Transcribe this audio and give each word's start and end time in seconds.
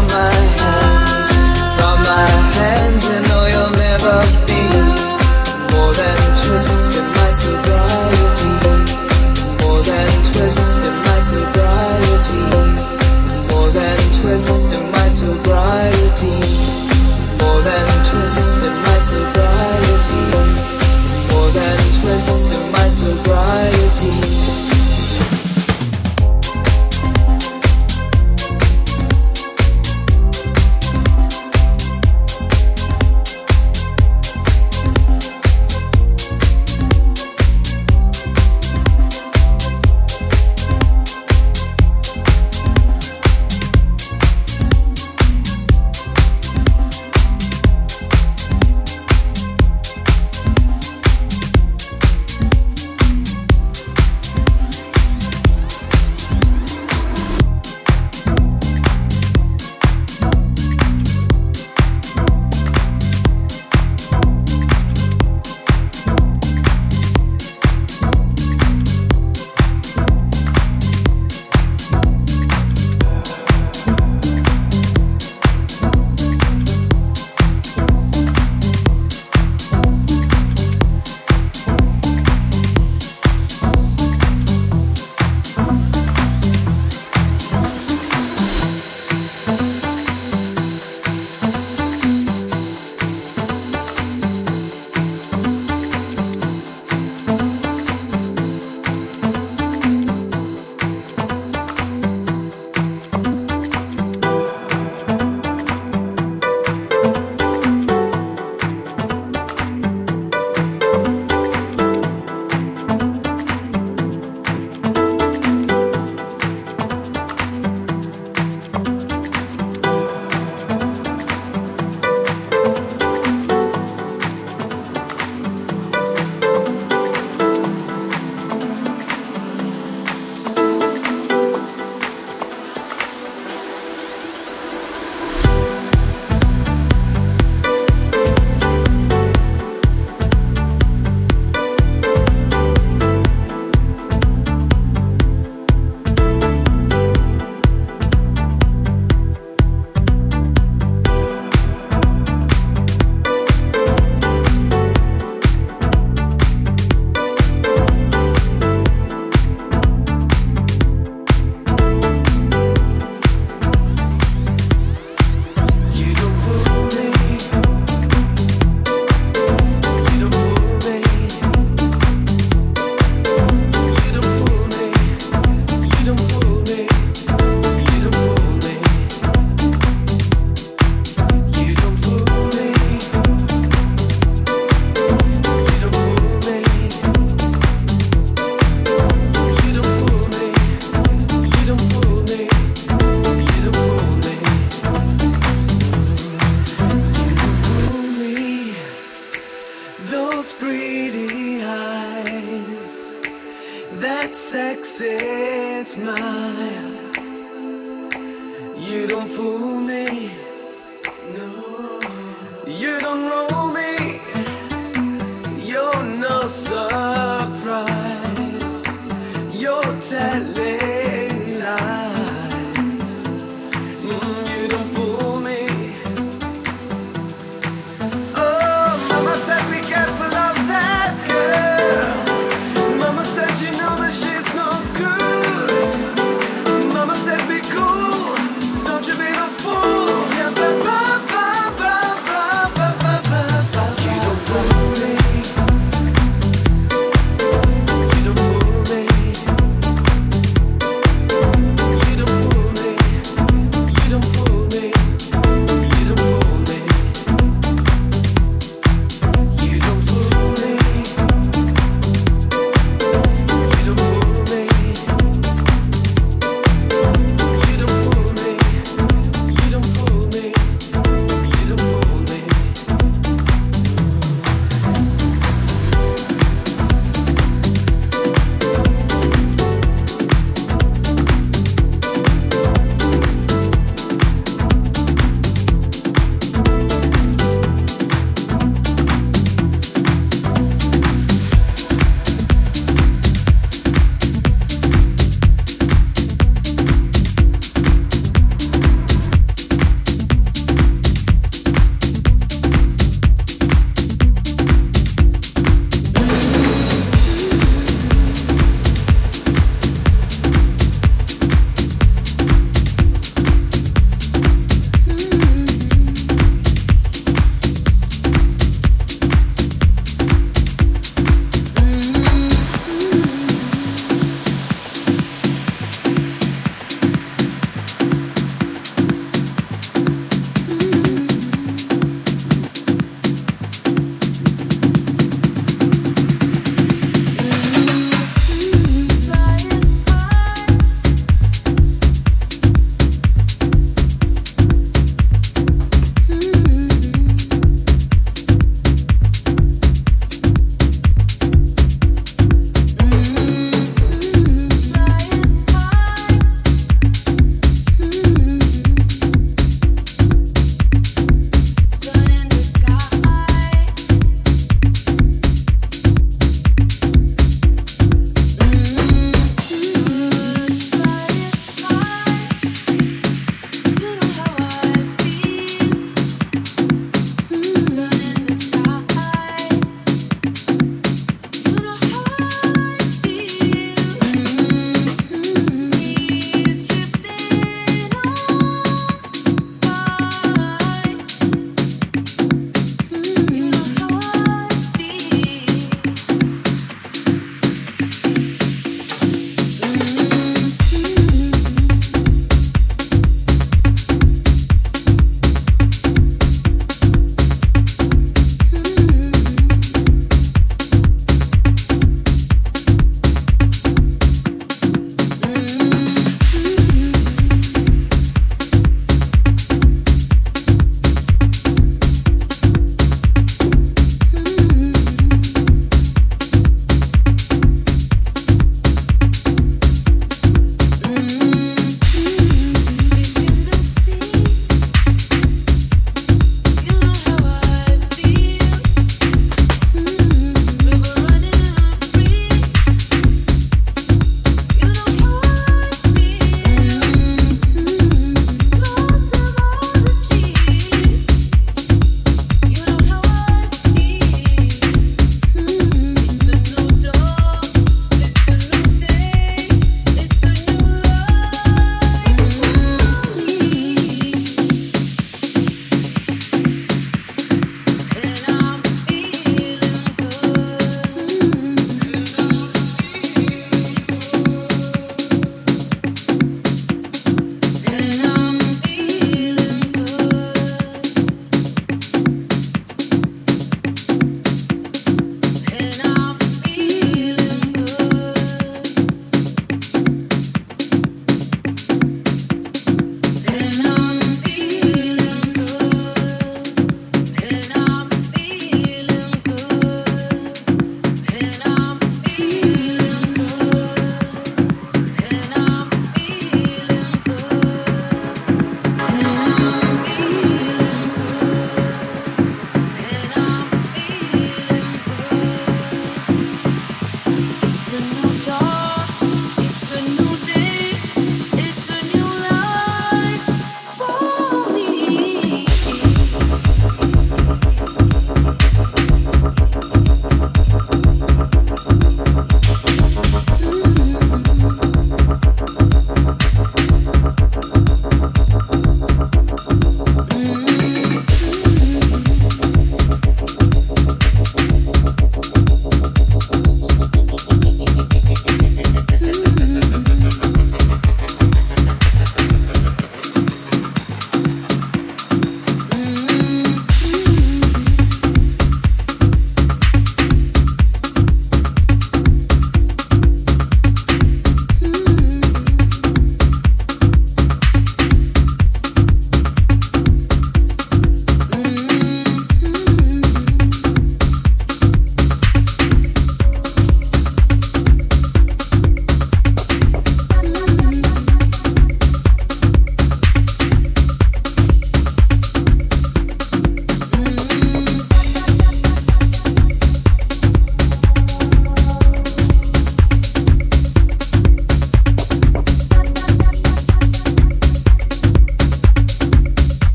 my 0.00 0.08
mind 0.08 0.59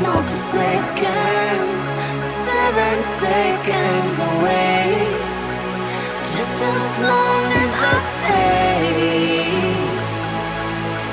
not 0.00 0.24
a 0.24 0.28
second, 0.28 1.60
seven 2.20 2.96
seconds 3.02 4.18
away. 4.30 4.84
Just 6.34 6.62
as 6.62 6.98
long 7.00 7.44
as 7.64 7.72
I 7.92 7.98
stay, 8.16 9.46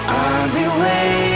I'll 0.07 0.49
be 0.53 0.65
waiting. 0.81 1.32